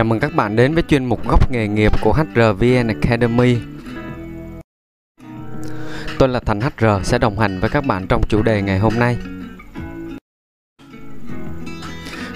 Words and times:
Chào 0.00 0.04
mừng 0.04 0.20
các 0.20 0.34
bạn 0.34 0.56
đến 0.56 0.74
với 0.74 0.82
chuyên 0.88 1.04
mục 1.04 1.28
góc 1.28 1.50
nghề 1.52 1.68
nghiệp 1.68 1.92
của 2.00 2.12
HRVN 2.12 2.88
Academy. 2.88 3.56
Tôi 6.18 6.28
là 6.28 6.40
Thành 6.40 6.60
HR 6.60 6.86
sẽ 7.02 7.18
đồng 7.18 7.38
hành 7.38 7.60
với 7.60 7.70
các 7.70 7.86
bạn 7.86 8.06
trong 8.08 8.22
chủ 8.28 8.42
đề 8.42 8.62
ngày 8.62 8.78
hôm 8.78 8.94
nay. 8.98 9.18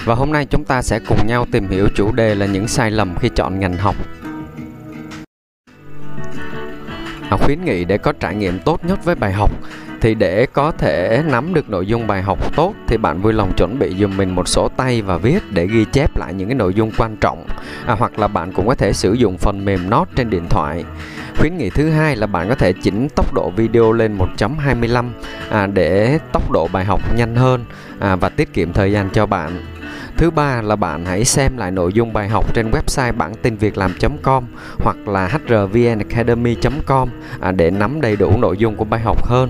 Và 0.05 0.15
hôm 0.15 0.33
nay 0.33 0.47
chúng 0.51 0.65
ta 0.65 0.83
sẽ 0.83 1.01
cùng 1.09 1.27
nhau 1.27 1.47
tìm 1.53 1.69
hiểu 1.69 1.89
chủ 1.95 2.13
đề 2.13 2.35
là 2.35 2.47
những 2.47 2.69
sai 2.69 2.91
lầm 2.91 3.17
khi 3.19 3.29
chọn 3.35 3.61
ngành 3.61 3.77
học 3.77 3.97
khuyến 7.31 7.65
nghị 7.65 7.85
để 7.85 7.99
có 7.99 8.13
trải 8.21 8.35
nghiệm 8.35 8.59
tốt 8.59 8.85
nhất 8.85 9.05
với 9.05 9.15
bài 9.15 9.33
học. 9.33 9.51
Thì 10.01 10.15
để 10.15 10.47
có 10.47 10.71
thể 10.71 11.23
nắm 11.27 11.55
được 11.55 11.71
nội 11.71 11.87
dung 11.87 12.07
bài 12.07 12.23
học 12.23 12.57
tốt 12.57 12.75
thì 12.87 12.97
bạn 12.97 13.23
vui 13.23 13.33
lòng 13.33 13.53
chuẩn 13.57 13.79
bị 13.79 13.95
dùm 13.99 14.17
mình 14.17 14.35
một 14.35 14.49
sổ 14.49 14.69
tay 14.69 15.03
và 15.03 15.17
viết 15.17 15.39
để 15.51 15.67
ghi 15.67 15.85
chép 15.93 16.17
lại 16.17 16.35
những 16.35 16.49
cái 16.49 16.55
nội 16.55 16.75
dung 16.75 16.91
quan 16.99 17.17
trọng. 17.17 17.47
À, 17.87 17.95
hoặc 17.99 18.19
là 18.19 18.29
bạn 18.29 18.53
cũng 18.53 18.67
có 18.67 18.75
thể 18.75 18.93
sử 18.93 19.13
dụng 19.13 19.39
phần 19.39 19.65
mềm 19.65 19.91
note 19.91 20.11
trên 20.17 20.31
điện 20.31 20.47
thoại. 20.51 20.85
Khuyến 21.39 21.57
nghị 21.57 21.71
thứ 21.71 21.91
hai 21.91 22.17
là 22.17 22.27
bạn 22.27 22.49
có 22.49 22.55
thể 22.55 22.73
chỉnh 22.73 23.09
tốc 23.17 23.35
độ 23.35 23.51
video 23.57 23.93
lên 23.93 24.19
1.25 24.19 25.09
à, 25.51 25.67
để 25.67 26.19
tốc 26.33 26.51
độ 26.51 26.69
bài 26.73 26.85
học 26.85 27.01
nhanh 27.17 27.37
hơn 27.37 27.65
à, 27.99 28.17
và 28.17 28.29
tiết 28.29 28.53
kiệm 28.53 28.73
thời 28.73 28.93
gian 28.93 29.11
cho 29.11 29.27
bạn. 29.27 29.74
Thứ 30.17 30.31
ba 30.31 30.63
là 30.63 30.77
bạn 30.77 31.05
hãy 31.05 31.25
xem 31.25 31.57
lại 31.57 31.71
nội 31.71 31.93
dung 31.93 32.13
bài 32.13 32.29
học 32.29 32.55
trên 32.55 32.71
website 32.71 33.13
bản 33.13 33.35
tin 33.43 33.57
việc 33.57 33.79
làm.com 33.79 34.45
hoặc 34.79 35.09
là 35.09 35.29
hrvnacademy.com 35.29 37.09
à, 37.41 37.53
để 37.53 37.71
nắm 37.71 38.01
đầy 38.01 38.17
đủ 38.17 38.39
nội 38.39 38.57
dung 38.59 38.77
của 38.77 38.85
bài 38.85 39.01
học 39.01 39.27
hơn. 39.27 39.49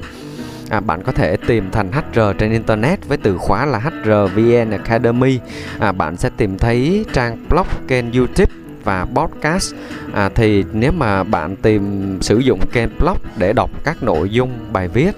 À, 0.70 0.80
bạn 0.80 1.02
có 1.02 1.12
thể 1.12 1.36
tìm 1.36 1.70
thành 1.70 1.92
HR 1.92 2.20
trên 2.38 2.52
internet 2.52 3.08
với 3.08 3.18
từ 3.18 3.38
khóa 3.38 3.66
là 3.66 3.78
HRVN 3.78 4.70
Academy. 4.70 5.38
À, 5.78 5.92
bạn 5.92 6.16
sẽ 6.16 6.30
tìm 6.36 6.58
thấy 6.58 7.04
trang 7.12 7.36
blog 7.48 7.66
kênh 7.88 8.12
YouTube 8.12 8.52
và 8.84 9.06
podcast. 9.14 9.74
À, 10.14 10.30
thì 10.34 10.64
nếu 10.72 10.92
mà 10.92 11.24
bạn 11.24 11.56
tìm 11.56 12.16
sử 12.20 12.38
dụng 12.38 12.60
kênh 12.72 12.88
blog 12.98 13.18
để 13.36 13.52
đọc 13.52 13.70
các 13.84 14.02
nội 14.02 14.30
dung 14.30 14.50
bài 14.72 14.88
viết 14.88 15.12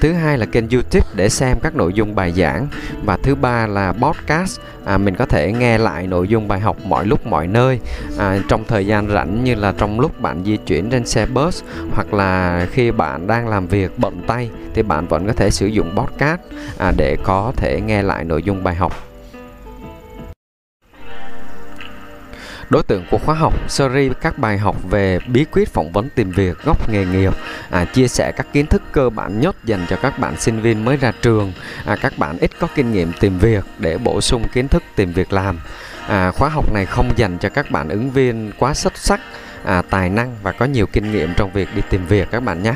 thứ 0.00 0.12
hai 0.12 0.38
là 0.38 0.46
kênh 0.46 0.68
youtube 0.68 1.06
để 1.14 1.28
xem 1.28 1.58
các 1.62 1.76
nội 1.76 1.92
dung 1.92 2.14
bài 2.14 2.32
giảng 2.32 2.68
và 3.04 3.16
thứ 3.22 3.34
ba 3.34 3.66
là 3.66 3.92
podcast. 3.92 4.60
À, 4.84 4.98
mình 4.98 5.16
có 5.16 5.26
thể 5.26 5.52
nghe 5.52 5.78
lại 5.78 6.06
nội 6.06 6.28
dung 6.28 6.48
bài 6.48 6.60
học 6.60 6.76
mọi 6.84 7.06
lúc 7.06 7.26
mọi 7.26 7.46
nơi 7.46 7.80
à, 8.18 8.38
trong 8.48 8.64
thời 8.68 8.86
gian 8.86 9.08
rảnh 9.08 9.44
như 9.44 9.54
là 9.54 9.72
trong 9.78 10.00
lúc 10.00 10.20
bạn 10.20 10.44
di 10.44 10.56
chuyển 10.56 10.90
trên 10.90 11.06
xe 11.06 11.26
bus 11.26 11.62
hoặc 11.92 12.14
là 12.14 12.66
khi 12.72 12.90
bạn 12.90 13.26
đang 13.26 13.48
làm 13.48 13.66
việc 13.66 13.98
bận 13.98 14.22
tay 14.26 14.50
thì 14.74 14.82
bạn 14.82 15.06
vẫn 15.06 15.26
có 15.26 15.32
thể 15.32 15.50
sử 15.50 15.66
dụng 15.66 15.96
podcast 15.96 16.40
à, 16.78 16.92
để 16.96 17.16
có 17.24 17.52
thể 17.56 17.80
nghe 17.80 18.02
lại 18.02 18.24
nội 18.24 18.42
dung 18.42 18.64
bài 18.64 18.74
học. 18.74 19.07
Đối 22.70 22.82
tượng 22.82 23.04
của 23.10 23.18
khóa 23.18 23.34
học 23.34 23.70
series 23.70 24.12
các 24.20 24.38
bài 24.38 24.58
học 24.58 24.76
về 24.90 25.18
bí 25.26 25.44
quyết 25.52 25.68
phỏng 25.68 25.92
vấn 25.92 26.08
tìm 26.14 26.30
việc 26.30 26.56
góc 26.64 26.90
nghề 26.90 27.04
nghiệp, 27.04 27.32
à, 27.70 27.84
chia 27.84 28.08
sẻ 28.08 28.32
các 28.36 28.46
kiến 28.52 28.66
thức 28.66 28.82
cơ 28.92 29.10
bản 29.10 29.40
nhất 29.40 29.56
dành 29.64 29.86
cho 29.88 29.96
các 29.96 30.18
bạn 30.18 30.36
sinh 30.40 30.60
viên 30.60 30.84
mới 30.84 30.96
ra 30.96 31.12
trường, 31.22 31.52
à, 31.84 31.96
các 31.96 32.18
bạn 32.18 32.38
ít 32.38 32.50
có 32.58 32.68
kinh 32.74 32.92
nghiệm 32.92 33.12
tìm 33.20 33.38
việc 33.38 33.64
để 33.78 33.98
bổ 33.98 34.20
sung 34.20 34.48
kiến 34.52 34.68
thức 34.68 34.82
tìm 34.96 35.12
việc 35.12 35.32
làm. 35.32 35.60
À, 36.06 36.30
khóa 36.30 36.48
học 36.48 36.72
này 36.72 36.86
không 36.86 37.10
dành 37.16 37.38
cho 37.38 37.48
các 37.48 37.70
bạn 37.70 37.88
ứng 37.88 38.10
viên 38.10 38.52
quá 38.58 38.74
xuất 38.74 38.96
sắc, 38.96 39.20
à, 39.64 39.82
tài 39.90 40.10
năng 40.10 40.36
và 40.42 40.52
có 40.52 40.66
nhiều 40.66 40.86
kinh 40.86 41.12
nghiệm 41.12 41.34
trong 41.34 41.52
việc 41.52 41.68
đi 41.74 41.82
tìm 41.90 42.06
việc 42.06 42.28
các 42.30 42.40
bạn 42.40 42.62
nhé. 42.62 42.74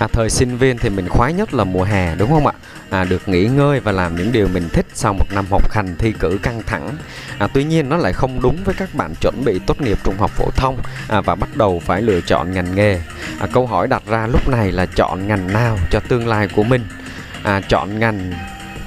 À, 0.00 0.06
thời 0.12 0.30
sinh 0.30 0.56
viên 0.56 0.78
thì 0.78 0.90
mình 0.90 1.08
khoái 1.08 1.32
nhất 1.32 1.54
là 1.54 1.64
mùa 1.64 1.82
hè 1.82 2.14
đúng 2.14 2.30
không 2.30 2.46
ạ? 2.46 2.52
À, 2.90 3.04
được 3.04 3.28
nghỉ 3.28 3.44
ngơi 3.44 3.80
và 3.80 3.92
làm 3.92 4.16
những 4.16 4.32
điều 4.32 4.48
mình 4.48 4.68
thích 4.72 4.86
sau 4.94 5.12
một 5.12 5.26
năm 5.34 5.44
học 5.50 5.72
hành 5.72 5.94
thi 5.98 6.12
cử 6.18 6.38
căng 6.42 6.62
thẳng. 6.66 6.96
À, 7.38 7.48
tuy 7.54 7.64
nhiên 7.64 7.88
nó 7.88 7.96
lại 7.96 8.12
không 8.12 8.40
đúng 8.42 8.56
với 8.64 8.74
các 8.78 8.94
bạn 8.94 9.14
chuẩn 9.20 9.44
bị 9.44 9.58
tốt 9.66 9.80
nghiệp 9.80 9.98
trung 10.04 10.14
học 10.18 10.30
phổ 10.30 10.50
thông 10.56 10.76
à, 11.08 11.20
và 11.20 11.34
bắt 11.34 11.56
đầu 11.56 11.82
phải 11.86 12.02
lựa 12.02 12.20
chọn 12.20 12.52
ngành 12.52 12.74
nghề. 12.74 13.00
À, 13.40 13.46
câu 13.52 13.66
hỏi 13.66 13.88
đặt 13.88 14.02
ra 14.06 14.26
lúc 14.26 14.48
này 14.48 14.72
là 14.72 14.86
chọn 14.86 15.28
ngành 15.28 15.52
nào 15.52 15.78
cho 15.90 16.00
tương 16.00 16.28
lai 16.28 16.48
của 16.48 16.62
mình? 16.62 16.84
À, 17.42 17.60
chọn 17.68 17.98
ngành 17.98 18.32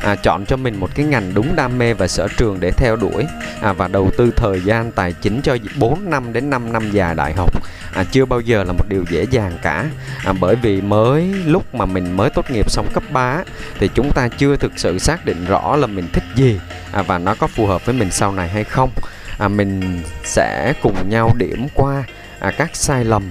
à, 0.03 0.15
chọn 0.15 0.45
cho 0.45 0.57
mình 0.57 0.79
một 0.79 0.89
cái 0.95 1.05
ngành 1.05 1.33
đúng 1.33 1.55
đam 1.55 1.77
mê 1.77 1.93
và 1.93 2.07
sở 2.07 2.27
trường 2.37 2.59
để 2.59 2.71
theo 2.71 2.95
đuổi. 2.95 3.25
À, 3.61 3.73
và 3.73 3.87
đầu 3.87 4.11
tư 4.17 4.31
thời 4.35 4.61
gian 4.61 4.91
tài 4.91 5.13
chính 5.13 5.41
cho 5.41 5.57
4 5.77 6.09
năm 6.09 6.33
đến 6.33 6.49
5 6.49 6.73
năm 6.73 6.91
dài 6.91 7.15
đại 7.15 7.33
học. 7.33 7.53
À, 7.93 8.03
chưa 8.11 8.25
bao 8.25 8.39
giờ 8.39 8.63
là 8.63 8.73
một 8.73 8.85
điều 8.89 9.05
dễ 9.09 9.25
dàng 9.31 9.57
cả. 9.61 9.85
À, 10.25 10.33
bởi 10.39 10.55
vì 10.55 10.81
mới 10.81 11.33
lúc 11.45 11.75
mà 11.75 11.85
mình 11.85 12.17
mới 12.17 12.29
tốt 12.29 12.51
nghiệp 12.51 12.71
xong 12.71 12.87
cấp 12.93 13.03
3 13.11 13.43
thì 13.79 13.89
chúng 13.93 14.11
ta 14.11 14.27
chưa 14.27 14.55
thực 14.55 14.71
sự 14.75 14.99
xác 14.99 15.25
định 15.25 15.45
rõ 15.45 15.75
là 15.75 15.87
mình 15.87 16.07
thích 16.13 16.23
gì. 16.35 16.59
À, 16.91 17.01
và 17.01 17.17
nó 17.17 17.35
có 17.35 17.47
phù 17.47 17.65
hợp 17.65 17.85
với 17.85 17.95
mình 17.95 18.11
sau 18.11 18.31
này 18.31 18.49
hay 18.49 18.63
không. 18.63 18.89
À, 19.37 19.47
mình 19.47 20.01
sẽ 20.23 20.73
cùng 20.81 21.09
nhau 21.09 21.33
điểm 21.37 21.67
qua 21.73 22.03
à, 22.39 22.51
các 22.57 22.69
sai 22.73 23.05
lầm 23.05 23.23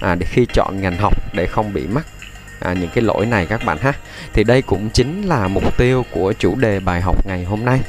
à, 0.00 0.14
để 0.14 0.26
khi 0.30 0.46
chọn 0.54 0.80
ngành 0.80 0.96
học 0.96 1.14
để 1.34 1.46
không 1.46 1.72
bị 1.72 1.86
mắc 1.86 2.06
à, 2.60 2.72
những 2.72 2.90
cái 2.94 3.04
lỗi 3.04 3.26
này 3.26 3.46
các 3.46 3.64
bạn 3.64 3.78
ha. 3.78 3.92
Thì 4.32 4.44
đây 4.44 4.62
cũng 4.62 4.90
chính 4.90 5.22
là 5.22 5.48
mục 5.48 5.78
tiêu 5.78 6.04
của 6.10 6.32
chủ 6.38 6.56
đề 6.56 6.80
bài 6.80 7.00
học 7.00 7.26
ngày 7.26 7.44
hôm 7.44 7.64
nay. 7.64 7.80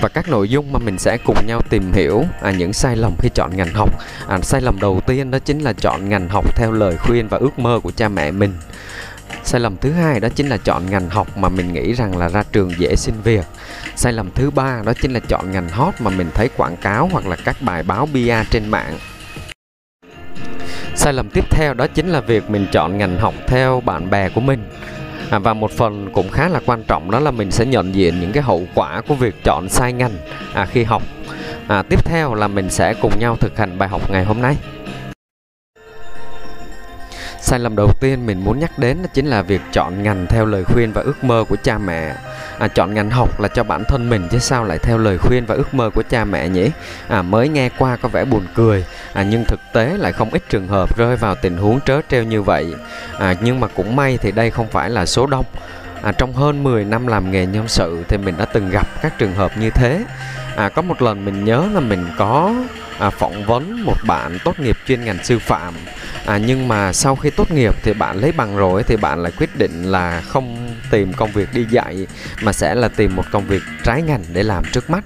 Và 0.00 0.08
các 0.08 0.28
nội 0.28 0.48
dung 0.48 0.72
mà 0.72 0.78
mình 0.78 0.98
sẽ 0.98 1.18
cùng 1.24 1.46
nhau 1.46 1.60
tìm 1.70 1.92
hiểu 1.92 2.24
à, 2.42 2.50
những 2.50 2.72
sai 2.72 2.96
lầm 2.96 3.12
khi 3.18 3.28
chọn 3.34 3.56
ngành 3.56 3.74
học. 3.74 3.98
À, 4.28 4.38
sai 4.42 4.60
lầm 4.60 4.80
đầu 4.80 5.00
tiên 5.06 5.30
đó 5.30 5.38
chính 5.38 5.60
là 5.60 5.72
chọn 5.72 6.08
ngành 6.08 6.28
học 6.28 6.56
theo 6.56 6.72
lời 6.72 6.96
khuyên 6.96 7.28
và 7.28 7.38
ước 7.38 7.58
mơ 7.58 7.80
của 7.82 7.90
cha 7.90 8.08
mẹ 8.08 8.30
mình. 8.30 8.52
Sai 9.44 9.60
lầm 9.60 9.76
thứ 9.76 9.92
hai 9.92 10.20
đó 10.20 10.28
chính 10.34 10.48
là 10.48 10.56
chọn 10.56 10.90
ngành 10.90 11.10
học 11.10 11.38
mà 11.38 11.48
mình 11.48 11.72
nghĩ 11.72 11.92
rằng 11.92 12.16
là 12.16 12.28
ra 12.28 12.42
trường 12.52 12.72
dễ 12.78 12.96
xin 12.96 13.14
việc. 13.24 13.46
Sai 13.96 14.12
lầm 14.12 14.30
thứ 14.34 14.50
ba 14.50 14.82
đó 14.84 14.92
chính 15.02 15.12
là 15.12 15.20
chọn 15.28 15.52
ngành 15.52 15.68
hot 15.68 15.94
mà 16.00 16.10
mình 16.10 16.30
thấy 16.34 16.48
quảng 16.56 16.76
cáo 16.76 17.08
hoặc 17.12 17.26
là 17.26 17.36
các 17.44 17.56
bài 17.60 17.82
báo 17.82 18.08
bia 18.12 18.36
trên 18.50 18.68
mạng 18.68 18.98
sai 21.00 21.12
lầm 21.12 21.28
tiếp 21.28 21.50
theo 21.50 21.74
đó 21.74 21.86
chính 21.86 22.08
là 22.08 22.20
việc 22.20 22.50
mình 22.50 22.66
chọn 22.72 22.98
ngành 22.98 23.18
học 23.18 23.34
theo 23.46 23.80
bạn 23.80 24.10
bè 24.10 24.28
của 24.28 24.40
mình. 24.40 24.64
À, 25.30 25.38
và 25.38 25.54
một 25.54 25.70
phần 25.70 26.10
cũng 26.12 26.28
khá 26.28 26.48
là 26.48 26.60
quan 26.66 26.82
trọng 26.88 27.10
đó 27.10 27.20
là 27.20 27.30
mình 27.30 27.50
sẽ 27.50 27.66
nhận 27.66 27.94
diện 27.94 28.20
những 28.20 28.32
cái 28.32 28.42
hậu 28.42 28.62
quả 28.74 29.02
của 29.08 29.14
việc 29.14 29.34
chọn 29.44 29.68
sai 29.68 29.92
ngành 29.92 30.12
à, 30.54 30.66
khi 30.66 30.84
học. 30.84 31.02
À, 31.68 31.82
tiếp 31.82 32.04
theo 32.04 32.34
là 32.34 32.48
mình 32.48 32.70
sẽ 32.70 32.94
cùng 32.94 33.12
nhau 33.18 33.36
thực 33.36 33.58
hành 33.58 33.78
bài 33.78 33.88
học 33.88 34.10
ngày 34.10 34.24
hôm 34.24 34.42
nay. 34.42 34.56
Sai 37.40 37.58
lầm 37.58 37.76
đầu 37.76 37.92
tiên 38.00 38.26
mình 38.26 38.44
muốn 38.44 38.58
nhắc 38.58 38.78
đến 38.78 38.96
đó 39.02 39.08
chính 39.14 39.26
là 39.26 39.42
việc 39.42 39.60
chọn 39.72 40.02
ngành 40.02 40.26
theo 40.26 40.46
lời 40.46 40.64
khuyên 40.64 40.92
và 40.92 41.02
ước 41.02 41.24
mơ 41.24 41.44
của 41.48 41.56
cha 41.62 41.78
mẹ 41.78 42.14
à, 42.60 42.68
chọn 42.68 42.94
ngành 42.94 43.10
học 43.10 43.40
là 43.40 43.48
cho 43.48 43.64
bản 43.64 43.84
thân 43.84 44.10
mình 44.10 44.28
chứ 44.30 44.38
sao 44.38 44.64
lại 44.64 44.78
theo 44.78 44.98
lời 44.98 45.18
khuyên 45.18 45.46
và 45.46 45.54
ước 45.54 45.74
mơ 45.74 45.90
của 45.94 46.02
cha 46.02 46.24
mẹ 46.24 46.48
nhỉ? 46.48 46.70
À, 47.08 47.22
mới 47.22 47.48
nghe 47.48 47.68
qua 47.78 47.96
có 47.96 48.08
vẻ 48.08 48.24
buồn 48.24 48.46
cười. 48.54 48.84
À, 49.12 49.22
nhưng 49.22 49.44
thực 49.44 49.60
tế 49.72 49.96
lại 49.98 50.12
không 50.12 50.30
ít 50.30 50.42
trường 50.50 50.68
hợp 50.68 50.96
rơi 50.96 51.16
vào 51.16 51.34
tình 51.34 51.56
huống 51.56 51.80
trớ 51.80 52.00
trêu 52.10 52.22
như 52.22 52.42
vậy. 52.42 52.74
À, 53.18 53.34
nhưng 53.40 53.60
mà 53.60 53.66
cũng 53.76 53.96
may 53.96 54.18
thì 54.18 54.32
đây 54.32 54.50
không 54.50 54.68
phải 54.68 54.90
là 54.90 55.06
số 55.06 55.26
đông. 55.26 55.44
À, 56.02 56.12
trong 56.12 56.32
hơn 56.32 56.62
10 56.62 56.84
năm 56.84 57.06
làm 57.06 57.30
nghề 57.30 57.46
nhân 57.46 57.68
sự 57.68 58.04
thì 58.08 58.16
mình 58.16 58.34
đã 58.38 58.44
từng 58.44 58.70
gặp 58.70 59.02
các 59.02 59.18
trường 59.18 59.34
hợp 59.34 59.52
như 59.58 59.70
thế. 59.70 60.04
À, 60.56 60.68
có 60.68 60.82
một 60.82 61.02
lần 61.02 61.24
mình 61.24 61.44
nhớ 61.44 61.68
là 61.74 61.80
mình 61.80 62.06
có 62.18 62.54
à, 62.98 63.10
phỏng 63.10 63.44
vấn 63.44 63.84
một 63.84 63.96
bạn 64.06 64.38
tốt 64.44 64.60
nghiệp 64.60 64.76
chuyên 64.86 65.04
ngành 65.04 65.24
sư 65.24 65.38
phạm. 65.38 65.74
À, 66.26 66.38
nhưng 66.38 66.68
mà 66.68 66.92
sau 66.92 67.16
khi 67.16 67.30
tốt 67.30 67.50
nghiệp 67.50 67.74
thì 67.82 67.92
bạn 67.92 68.16
lấy 68.16 68.32
bằng 68.32 68.56
rồi 68.56 68.82
thì 68.82 68.96
bạn 68.96 69.22
lại 69.22 69.32
quyết 69.38 69.58
định 69.58 69.84
là 69.84 70.22
không 70.28 70.69
tìm 70.90 71.12
công 71.12 71.32
việc 71.32 71.48
đi 71.54 71.66
dạy 71.70 72.06
mà 72.42 72.52
sẽ 72.52 72.74
là 72.74 72.88
tìm 72.88 73.16
một 73.16 73.24
công 73.30 73.46
việc 73.46 73.62
trái 73.84 74.02
ngành 74.02 74.24
để 74.32 74.42
làm 74.42 74.64
trước 74.72 74.90
mắt 74.90 75.04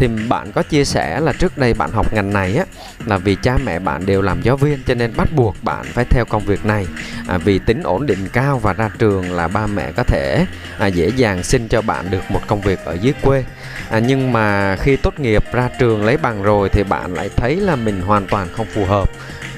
thì 0.00 0.08
bạn 0.28 0.52
có 0.52 0.62
chia 0.62 0.84
sẻ 0.84 1.20
là 1.20 1.32
trước 1.32 1.58
đây 1.58 1.74
bạn 1.74 1.90
học 1.92 2.12
ngành 2.12 2.32
này 2.32 2.56
á 2.56 2.64
là 3.06 3.18
vì 3.18 3.36
cha 3.42 3.58
mẹ 3.64 3.78
bạn 3.78 4.06
đều 4.06 4.22
làm 4.22 4.42
giáo 4.42 4.56
viên 4.56 4.78
cho 4.86 4.94
nên 4.94 5.12
bắt 5.16 5.28
buộc 5.36 5.56
bạn 5.62 5.84
phải 5.84 6.04
theo 6.04 6.24
công 6.24 6.44
việc 6.44 6.64
này. 6.64 6.86
À, 7.28 7.38
vì 7.38 7.58
tính 7.58 7.82
ổn 7.82 8.06
định 8.06 8.28
cao 8.32 8.58
và 8.58 8.72
ra 8.72 8.90
trường 8.98 9.32
là 9.32 9.48
ba 9.48 9.66
mẹ 9.66 9.92
có 9.92 10.02
thể 10.02 10.46
à, 10.78 10.86
dễ 10.86 11.10
dàng 11.16 11.42
xin 11.42 11.68
cho 11.68 11.82
bạn 11.82 12.10
được 12.10 12.30
một 12.30 12.40
công 12.46 12.60
việc 12.60 12.78
ở 12.84 12.96
dưới 13.00 13.14
quê. 13.22 13.44
À, 13.90 13.98
nhưng 13.98 14.32
mà 14.32 14.76
khi 14.76 14.96
tốt 14.96 15.20
nghiệp 15.20 15.44
ra 15.52 15.68
trường 15.78 16.04
lấy 16.04 16.16
bằng 16.16 16.42
rồi 16.42 16.68
thì 16.68 16.82
bạn 16.82 17.14
lại 17.14 17.30
thấy 17.36 17.56
là 17.56 17.76
mình 17.76 18.00
hoàn 18.00 18.26
toàn 18.26 18.48
không 18.52 18.66
phù 18.74 18.84
hợp 18.84 19.10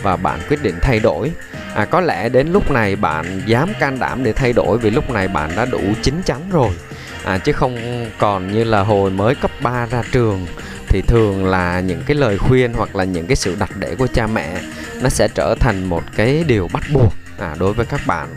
và 0.02 0.16
bạn 0.16 0.40
quyết 0.48 0.62
định 0.62 0.74
thay 0.80 0.98
đổi. 0.98 1.32
À, 1.74 1.84
có 1.84 2.00
lẽ 2.00 2.28
đến 2.28 2.52
lúc 2.52 2.70
này 2.70 2.96
bạn 2.96 3.42
dám 3.46 3.72
can 3.80 3.98
đảm 3.98 4.24
để 4.24 4.32
thay 4.32 4.52
đổi 4.52 4.78
vì 4.78 4.90
lúc 4.90 5.10
này 5.10 5.28
bạn 5.28 5.50
đã 5.56 5.64
đủ 5.64 5.80
chín 6.02 6.22
chắn 6.24 6.40
rồi 6.50 6.70
à, 7.24 7.38
chứ 7.38 7.52
không 7.52 8.06
còn 8.19 8.52
như 8.52 8.64
là 8.64 8.80
hồi 8.80 9.10
mới 9.10 9.34
cấp 9.34 9.50
3 9.60 9.86
ra 9.86 10.02
trường 10.12 10.46
thì 10.88 11.02
thường 11.02 11.46
là 11.46 11.80
những 11.80 12.02
cái 12.06 12.16
lời 12.16 12.38
khuyên 12.38 12.72
hoặc 12.72 12.96
là 12.96 13.04
những 13.04 13.26
cái 13.26 13.36
sự 13.36 13.56
đặt 13.58 13.70
để 13.78 13.94
của 13.94 14.06
cha 14.06 14.26
mẹ 14.26 14.60
nó 15.02 15.08
sẽ 15.08 15.28
trở 15.34 15.54
thành 15.60 15.84
một 15.84 16.02
cái 16.16 16.44
điều 16.46 16.69
bắt 16.72 16.82
buộc 16.92 17.12
à, 17.38 17.54
đối 17.58 17.72
với 17.72 17.86
các 17.86 18.00
bạn. 18.06 18.28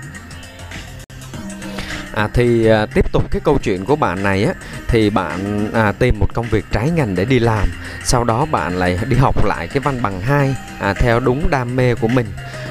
À, 2.14 2.30
thì 2.34 2.66
à, 2.66 2.86
tiếp 2.86 3.12
tục 3.12 3.32
cái 3.32 3.42
câu 3.46 3.58
chuyện 3.64 3.86
của 3.86 3.96
bạn 3.96 4.24
này 4.24 4.44
á 4.44 4.54
thì 4.88 5.10
bạn 5.10 5.70
à, 5.74 5.92
tìm 5.92 6.20
một 6.20 6.28
công 6.34 6.46
việc 6.50 6.66
trái 6.72 6.90
ngành 6.90 7.16
để 7.16 7.26
đi 7.26 7.40
làm 7.40 7.68
sau 8.04 8.24
đó 8.24 8.46
bạn 8.46 8.76
lại 8.76 9.00
đi 9.08 9.18
học 9.18 9.46
lại 9.46 9.68
cái 9.68 9.80
văn 9.80 10.02
bằng 10.02 10.22
2 10.22 10.56
à, 10.80 10.94
theo 10.94 11.20
đúng 11.20 11.50
đam 11.50 11.76
mê 11.76 11.96
của 11.96 12.08
mình 12.08 12.26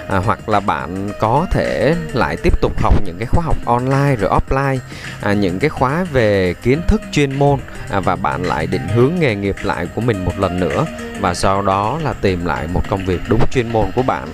à, 0.09 0.19
hoặc 0.19 0.49
là 0.49 0.61
bạn 0.61 1.09
có 1.21 1.47
thể 1.51 1.95
lại 2.13 2.37
tiếp 2.37 2.61
tục 2.61 2.83
học 2.83 2.95
những 3.05 3.17
cái 3.19 3.27
khóa 3.27 3.45
học 3.45 3.57
online 3.67 4.17
rồi 4.17 4.31
offline 4.31 4.79
à, 5.21 5.33
những 5.33 5.59
cái 5.59 5.71
khóa 5.71 6.05
về 6.05 6.55
kiến 6.63 6.81
thức 6.89 7.01
chuyên 7.13 7.39
môn 7.39 7.59
à, 7.91 8.01
và 8.01 8.17
bạn 8.17 8.43
lại 8.43 8.67
định 8.67 8.89
hướng 8.95 9.13
nghề 9.19 9.35
nghiệp 9.35 9.57
lại 9.63 9.87
của 9.95 10.01
mình 10.01 10.25
một 10.25 10.39
lần 10.39 10.61
nữa 10.61 10.87
và 11.21 11.35
sau 11.35 11.63
đó 11.63 11.99
là 12.03 12.13
tìm 12.13 12.45
lại 12.45 12.67
một 12.67 12.83
công 12.89 13.07
việc 13.07 13.21
đúng 13.29 13.41
chuyên 13.51 13.73
môn 13.73 13.87
của 13.95 14.03
bạn. 14.03 14.29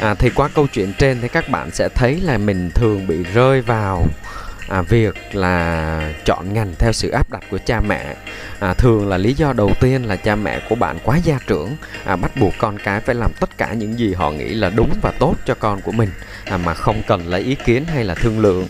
À, 0.00 0.14
thì 0.14 0.30
qua 0.30 0.48
câu 0.54 0.66
chuyện 0.72 0.92
trên 0.98 1.20
thì 1.20 1.28
các 1.28 1.48
bạn 1.48 1.70
sẽ 1.70 1.88
thấy 1.88 2.20
là 2.20 2.38
mình 2.38 2.70
thường 2.74 3.06
bị 3.06 3.22
rơi 3.34 3.60
vào 3.60 4.04
à, 4.70 4.82
việc 4.82 5.14
là 5.32 6.12
chọn 6.24 6.52
ngành 6.52 6.74
theo 6.78 6.92
sự 6.92 7.10
áp 7.10 7.30
đặt 7.30 7.42
của 7.50 7.58
cha 7.58 7.80
mẹ. 7.80 8.16
À, 8.60 8.74
thường 8.74 9.08
là 9.08 9.18
lý 9.18 9.34
do 9.34 9.52
đầu 9.52 9.70
tiên 9.80 10.02
là 10.02 10.16
cha 10.16 10.36
mẹ 10.36 10.60
của 10.68 10.74
bạn 10.74 10.98
quá 11.04 11.16
gia 11.16 11.38
trưởng. 11.46 11.76
À, 12.04 12.16
bắt 12.16 12.30
buộc 12.36 12.54
con 12.58 12.78
cái 12.78 13.00
phải 13.00 13.14
làm 13.14 13.32
tất 13.40 13.58
cả 13.58 13.72
những 13.72 13.98
gì 13.98 14.14
họ 14.14 14.30
nghĩ 14.30 14.48
là 14.48 14.70
đúng 14.70 14.90
và 15.02 15.12
tốt 15.18 15.34
cho 15.46 15.54
con 15.54 15.80
của 15.80 15.92
mình 15.92 16.10
à, 16.44 16.56
mà 16.56 16.74
không 16.74 17.02
cần 17.06 17.26
lấy 17.26 17.40
ý 17.40 17.54
kiến 17.54 17.84
hay 17.84 18.04
là 18.04 18.14
thương 18.14 18.40
lượng. 18.40 18.68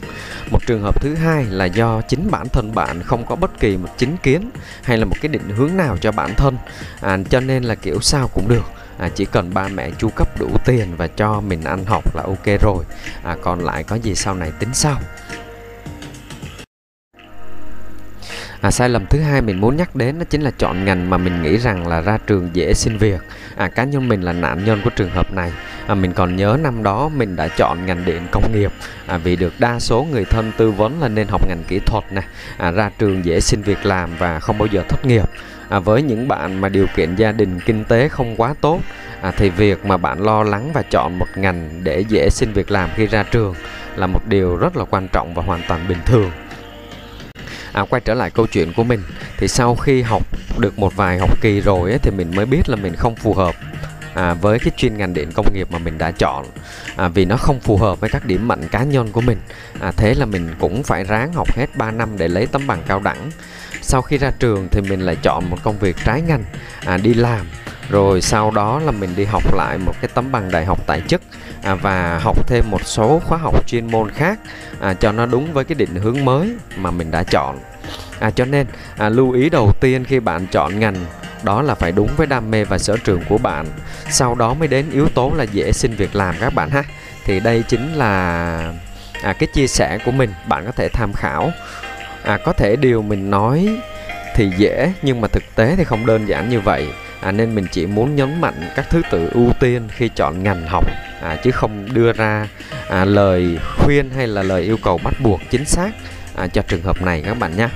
Một 0.50 0.67
trường 0.67 0.82
hợp 0.82 1.02
thứ 1.02 1.14
hai 1.14 1.44
là 1.44 1.64
do 1.64 2.00
chính 2.00 2.31
bản 2.31 2.49
thân 2.49 2.75
bạn 2.75 3.03
không 3.03 3.26
có 3.26 3.37
bất 3.37 3.61
kỳ 3.61 3.76
một 3.76 3.88
chính 3.99 4.17
kiến 4.17 4.50
hay 4.82 4.99
là 4.99 5.05
một 5.05 5.17
cái 5.20 5.29
định 5.29 5.50
hướng 5.56 5.76
nào 5.76 5.96
cho 6.00 6.12
bản 6.12 6.35
thân. 6.35 6.56
À, 7.00 7.19
cho 7.31 7.41
nên 7.41 7.64
là 7.64 7.75
kiểu 7.75 8.00
sao 8.00 8.29
cũng 8.35 8.49
được. 8.49 8.64
À, 8.99 9.08
chỉ 9.14 9.25
cần 9.25 9.55
ba 9.55 9.69
mẹ 9.69 9.91
chu 9.99 10.08
cấp 10.17 10.38
đủ 10.38 10.49
tiền 10.64 10.96
và 10.96 11.06
cho 11.06 11.41
mình 11.41 11.64
ăn 11.64 11.85
học 11.85 12.17
là 12.17 12.23
ok 12.23 12.61
rồi. 12.61 12.85
À, 13.23 13.37
còn 13.43 13.64
lại 13.64 13.85
có 13.85 13.96
gì 13.96 14.14
sau 14.14 14.35
này 14.35 14.53
tính 14.58 14.75
sau. 14.75 15.00
À, 18.60 18.70
sai 18.70 18.88
lầm 18.88 19.06
thứ 19.06 19.20
hai 19.20 19.42
mình 19.42 19.60
muốn 19.60 19.76
nhắc 19.76 19.96
đến 19.96 20.18
đó 20.18 20.24
chính 20.30 20.42
là 20.42 20.50
chọn 20.58 20.84
ngành 20.84 21.10
mà 21.10 21.16
mình 21.16 21.42
nghĩ 21.42 21.56
rằng 21.56 21.86
là 21.86 22.00
ra 22.00 22.18
trường 22.26 22.50
dễ 22.52 22.74
xin 22.74 22.96
việc. 22.96 23.20
À, 23.56 23.68
cá 23.68 23.84
nhân 23.84 24.08
mình 24.08 24.22
là 24.22 24.32
nạn 24.32 24.64
nhân 24.64 24.80
của 24.84 24.90
trường 24.90 25.10
hợp 25.10 25.32
này. 25.32 25.52
À, 25.86 25.94
mình 25.94 26.12
còn 26.12 26.36
nhớ 26.36 26.58
năm 26.62 26.82
đó 26.82 27.08
mình 27.08 27.36
đã 27.36 27.48
chọn 27.48 27.86
ngành 27.86 28.04
điện 28.04 28.22
công 28.30 28.52
nghiệp. 28.52 28.72
À, 29.06 29.18
vì 29.18 29.36
được 29.36 29.52
đa 29.58 29.78
số 29.78 30.06
người 30.10 30.24
thân 30.24 30.52
tư 30.56 30.70
vấn 30.70 31.00
là 31.00 31.08
nên 31.08 31.28
học 31.28 31.48
ngành 31.48 31.62
kỹ 31.68 31.78
thuật 31.86 32.04
nè. 32.12 32.22
À, 32.56 32.70
ra 32.70 32.90
trường 32.98 33.24
dễ 33.24 33.40
xin 33.40 33.62
việc 33.62 33.86
làm 33.86 34.10
và 34.18 34.40
không 34.40 34.58
bao 34.58 34.66
giờ 34.66 34.82
thất 34.88 35.06
nghiệp. 35.06 35.24
À, 35.68 35.78
với 35.78 36.02
những 36.02 36.28
bạn 36.28 36.60
mà 36.60 36.68
điều 36.68 36.86
kiện 36.96 37.16
gia 37.16 37.32
đình 37.32 37.60
kinh 37.60 37.84
tế 37.84 38.08
không 38.08 38.36
quá 38.36 38.54
tốt 38.60 38.80
à, 39.20 39.32
thì 39.36 39.50
việc 39.50 39.86
mà 39.86 39.96
bạn 39.96 40.22
lo 40.22 40.42
lắng 40.42 40.70
và 40.72 40.82
chọn 40.82 41.18
một 41.18 41.26
ngành 41.36 41.70
để 41.82 42.04
dễ 42.08 42.30
xin 42.30 42.52
việc 42.52 42.70
làm 42.70 42.90
khi 42.96 43.06
ra 43.06 43.22
trường 43.22 43.54
là 43.96 44.06
một 44.06 44.26
điều 44.26 44.56
rất 44.56 44.76
là 44.76 44.84
quan 44.84 45.08
trọng 45.08 45.34
và 45.34 45.42
hoàn 45.42 45.60
toàn 45.68 45.88
bình 45.88 45.98
thường 46.06 46.30
à, 47.72 47.84
quay 47.90 48.00
trở 48.05 48.14
lại 48.14 48.31
câu 48.31 48.46
chuyện 48.46 48.72
của 48.72 48.84
mình. 48.84 49.02
Thì 49.38 49.49
sau 49.49 49.75
khi 49.75 50.02
học 50.02 50.22
được 50.58 50.78
một 50.78 50.96
vài 50.96 51.19
học 51.19 51.40
kỳ 51.40 51.61
rồi 51.61 51.90
ấy, 51.90 51.99
thì 51.99 52.11
mình 52.11 52.31
mới 52.37 52.46
biết 52.46 52.69
là 52.69 52.76
mình 52.76 52.96
không 52.96 53.17
phù 53.17 53.34
hợp 53.34 53.55
à, 54.14 54.34
với 54.34 54.58
cái 54.58 54.70
chuyên 54.76 54.96
ngành 54.96 55.14
điện 55.14 55.32
công 55.32 55.55
nghiệp 55.55 55.69
mà 55.70 55.78
mình 55.78 55.99
đã 55.99 56.11
chọn. 56.11 56.46
À, 56.96 57.08
vì 57.08 57.25
nó 57.25 57.37
không 57.37 57.61
phù 57.61 57.76
hợp 57.76 58.00
với 58.00 58.11
các 58.11 58.26
điểm 58.26 58.49
mạnh 58.49 58.69
cá 58.70 58.82
nhân 58.82 59.12
của 59.12 59.20
mình. 59.20 59.38
À, 59.81 59.93
thế 59.96 60.14
là 60.14 60.26
mình 60.26 60.55
cũng 60.58 60.82
phải 60.82 61.05
ráng 61.05 61.32
học 61.32 61.56
hết 61.56 61.76
3 61.76 61.90
năm 61.90 62.19
để 62.19 62.28
lấy 62.28 62.46
tấm 62.46 62.67
bằng 62.67 62.82
cao 62.87 63.00
đẳng. 63.00 63.31
Sau 63.82 64.02
khi 64.02 64.19
ra 64.19 64.31
trường 64.38 64.69
thì 64.70 64.81
mình 64.81 65.00
lại 65.00 65.17
chọn 65.22 65.50
một 65.50 65.56
công 65.62 65.78
việc 65.78 65.96
trái 66.05 66.22
ngành 66.22 66.44
à, 66.84 66.96
đi 66.96 67.14
làm 67.14 67.46
rồi 67.90 68.20
sau 68.20 68.50
đó 68.50 68.81
là 68.84 68.90
mình 68.90 69.10
đi 69.16 69.25
học 69.25 69.54
lại 69.54 69.78
một 69.78 69.94
cái 70.00 70.10
tấm 70.14 70.32
bằng 70.32 70.50
đại 70.50 70.64
học 70.64 70.78
tại 70.87 71.02
chức 71.08 71.22
à, 71.62 71.75
và 71.75 72.19
học 72.22 72.46
thêm 72.46 72.70
một 72.70 72.81
số 72.84 73.20
khóa 73.26 73.38
học 73.38 73.66
chuyên 73.66 73.90
môn 73.90 74.10
khác 74.10 74.38
à, 74.81 74.94
cho 74.94 75.12
nó 75.12 75.26
đúng 75.26 75.52
với 75.52 75.64
cái 75.64 75.75
định 75.75 75.94
hướng 75.94 76.25
mới 76.25 76.52
mà 76.76 76.90
mình 76.90 77.10
đã 77.10 77.22
chọn. 77.22 77.58
À, 78.20 78.31
cho 78.31 78.44
nên 78.44 78.66
à, 78.96 79.08
lưu 79.08 79.32
ý 79.32 79.50
đầu 79.50 79.72
tiên 79.81 80.04
khi 80.04 80.20
bạn 80.20 80.46
chọn 80.46 80.81
ngành 80.81 80.96
đó 81.42 81.62
là 81.62 81.75
phải 81.75 81.92
đúng 81.92 82.08
với 82.16 82.26
đam 82.26 82.50
mê 82.50 82.64
và 82.64 82.78
sở 82.78 82.96
trường 83.04 83.22
của 83.28 83.38
bạn. 83.38 83.66
Sau 84.10 84.34
đó 84.34 84.54
mới 84.54 84.69
đến 84.69 84.90
yếu 84.90 85.08
tố 85.08 85.32
là 85.36 85.44
dễ 85.44 85.72
xin 85.72 85.94
việc 85.94 86.16
làm 86.16 86.34
các 86.40 86.54
bạn 86.54 86.70
ha. 86.70 86.82
Thì 87.25 87.40
đây 87.40 87.64
chính 87.69 87.94
là 87.94 88.72
à, 89.22 89.32
cái 89.32 89.46
chia 89.54 89.66
sẻ 89.66 89.98
của 90.04 90.10
mình 90.10 90.31
bạn 90.48 90.66
có 90.66 90.72
thể 90.72 90.88
tham 90.88 91.12
khảo. 91.12 91.50
À, 92.22 92.38
có 92.44 92.52
thể 92.52 92.76
điều 92.76 93.02
mình 93.02 93.31
nói 93.31 93.69
thì 94.34 94.50
dễ 94.56 94.93
nhưng 95.02 95.20
mà 95.20 95.28
thực 95.28 95.43
tế 95.54 95.75
thì 95.76 95.84
không 95.84 96.06
đơn 96.06 96.28
giản 96.28 96.50
như 96.50 96.60
vậy 96.60 96.88
à, 97.20 97.32
nên 97.32 97.55
mình 97.55 97.67
chỉ 97.72 97.87
muốn 97.87 98.17
nhấn 98.17 98.40
mạnh 98.40 98.70
các 98.76 98.90
thứ 98.90 99.02
tự 99.11 99.28
ưu 99.32 99.52
tiên 99.61 99.88
khi 99.88 100.08
chọn 100.08 100.43
ngành 100.43 100.67
học. 100.67 100.84
À, 101.22 101.37
chứ 101.44 101.50
không 101.50 101.94
đưa 101.94 102.12
ra 102.12 102.49
à, 102.88 103.05
lời 103.05 103.58
khuyên 103.78 104.11
hay 104.11 104.26
là 104.26 104.43
lời 104.43 104.62
yêu 104.62 104.76
cầu 104.82 105.00
bắt 105.05 105.14
buộc 105.20 105.40
chính 105.50 105.64
xác 105.64 105.90
à, 106.37 106.46
cho 106.46 106.62
trường 106.62 106.82
hợp 106.82 107.02
này 107.02 107.22
các 107.26 107.38
bạn 107.38 107.56
nhé. 107.56 107.69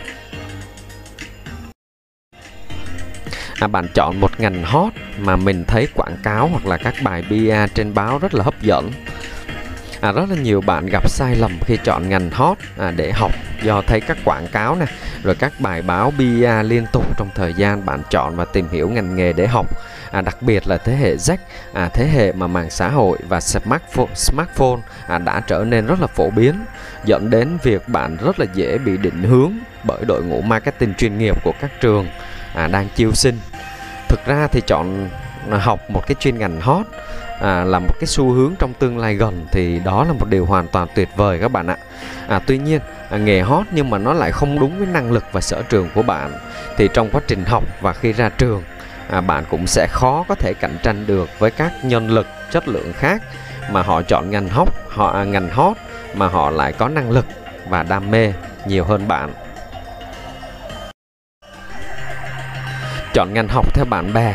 À, 3.61 3.67
bạn 3.67 3.87
chọn 3.94 4.20
một 4.20 4.41
ngành 4.41 4.64
hot 4.64 4.93
mà 5.19 5.37
mình 5.37 5.64
thấy 5.64 5.88
quảng 5.94 6.17
cáo 6.23 6.49
hoặc 6.49 6.67
là 6.67 6.76
các 6.76 6.94
bài 7.02 7.25
bia 7.31 7.67
trên 7.75 7.94
báo 7.94 8.19
rất 8.19 8.35
là 8.35 8.44
hấp 8.44 8.62
dẫn. 8.62 8.91
À, 10.00 10.12
rất 10.12 10.31
là 10.31 10.37
nhiều 10.37 10.61
bạn 10.61 10.87
gặp 10.87 11.11
sai 11.11 11.37
lầm 11.37 11.58
khi 11.67 11.76
chọn 11.85 12.08
ngành 12.08 12.31
hot 12.31 12.58
à, 12.79 12.93
để 12.96 13.12
học 13.12 13.32
do 13.64 13.82
thấy 13.87 14.00
các 14.00 14.16
quảng 14.25 14.46
cáo 14.46 14.76
nè 14.76 14.87
rồi 15.22 15.34
các 15.34 15.52
bài 15.58 15.82
báo 15.82 16.12
bia 16.19 16.62
liên 16.62 16.87
tục 16.93 17.19
trong 17.19 17.28
thời 17.34 17.55
gian 17.55 17.87
bạn 17.87 18.02
chọn 18.11 18.37
và 18.37 18.44
tìm 18.44 18.69
hiểu 18.72 18.88
ngành 18.88 19.16
nghề 19.16 19.32
để 19.32 19.46
học. 19.46 19.66
À, 20.11 20.20
đặc 20.20 20.43
biệt 20.43 20.66
là 20.66 20.78
thế 20.78 20.96
hệ 20.96 21.16
Z 21.16 21.37
à, 21.72 21.88
thế 21.88 22.06
hệ 22.06 22.32
mà 22.32 22.46
mạng 22.46 22.70
xã 22.70 22.88
hội 22.88 23.19
và 23.28 23.40
smartphone, 23.40 24.14
smartphone 24.14 24.81
à, 25.06 25.19
đã 25.19 25.40
trở 25.40 25.64
nên 25.64 25.87
rất 25.87 26.00
là 26.00 26.06
phổ 26.06 26.31
biến 26.31 26.55
dẫn 27.05 27.31
đến 27.31 27.58
việc 27.62 27.88
bạn 27.88 28.16
rất 28.25 28.40
là 28.40 28.46
dễ 28.55 28.78
bị 28.78 28.96
định 28.96 29.22
hướng 29.22 29.52
bởi 29.84 30.05
đội 30.05 30.22
ngũ 30.22 30.40
marketing 30.40 30.94
chuyên 30.94 31.19
nghiệp 31.19 31.37
của 31.44 31.52
các 31.60 31.70
trường 31.81 32.08
à, 32.55 32.67
đang 32.67 32.88
chiêu 32.94 33.12
sinh. 33.12 33.38
Thực 34.08 34.20
ra 34.26 34.46
thì 34.46 34.60
chọn 34.67 35.08
học 35.50 35.81
một 35.90 36.06
cái 36.06 36.14
chuyên 36.20 36.38
ngành 36.38 36.60
hot 36.60 36.87
à, 37.40 37.64
là 37.64 37.78
một 37.78 37.94
cái 38.00 38.06
xu 38.06 38.31
hướng 38.31 38.54
trong 38.58 38.75
tương 38.75 38.98
lai 38.98 39.14
gần 39.14 39.46
thì 39.52 39.81
đó 39.84 40.04
là 40.04 40.12
một 40.12 40.26
điều 40.28 40.46
hoàn 40.46 40.69
toàn 40.69 40.88
tuyệt 40.94 41.08
vời 41.16 41.38
các 41.40 41.48
bạn 41.48 41.66
ạ. 41.66 41.76
À, 42.28 42.40
tuy 42.46 42.58
nhiên 42.58 42.81
à, 43.10 43.19
nghề 43.19 43.40
hot 43.40 43.66
nhưng 43.72 43.90
mà 43.90 43.98
nó 43.98 44.12
lại 44.12 44.32
không 44.32 44.60
đúng 44.60 44.78
với 44.78 44.86
năng 44.86 45.12
lực 45.12 45.25
và 45.32 45.40
sở 45.40 45.62
trường 45.62 45.88
của 45.94 46.02
bạn. 46.02 46.32
Thì 46.76 46.88
trong 46.94 47.10
quá 47.10 47.20
trình 47.26 47.44
học 47.44 47.64
và 47.81 47.92
khi 47.92 48.12
ra 48.12 48.28
trường 48.28 48.62
à, 49.08 49.20
bạn 49.20 49.44
cũng 49.50 49.66
sẽ 49.66 49.86
khó 49.90 50.25
có 50.28 50.34
thể 50.34 50.52
cạnh 50.60 50.76
tranh 50.82 51.06
được 51.06 51.28
với 51.38 51.50
các 51.50 51.72
nhân 51.84 52.10
lực 52.10 52.26
chất 52.50 52.69
lượng 52.69 52.92
khác 52.92 53.22
mà 53.70 53.82
họ 53.82 54.02
chọn 54.02 54.31
ngành 54.31 54.48
hot 54.48 54.69
họ 54.88 55.12
à, 55.12 55.25
ngành 55.25 55.48
hot 55.50 55.76
mà 56.14 56.28
họ 56.28 56.50
lại 56.50 56.72
có 56.72 56.88
năng 56.88 57.10
lực 57.10 57.26
và 57.69 57.82
đam 57.82 58.10
mê 58.10 58.32
nhiều 58.66 58.84
hơn 58.84 59.08
bạn. 59.08 59.31
Chọn 63.14 63.34
ngành 63.34 63.48
học 63.48 63.75
theo 63.75 63.84
bạn 63.84 64.12
bè 64.12 64.34